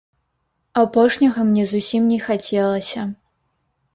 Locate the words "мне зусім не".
1.49-2.19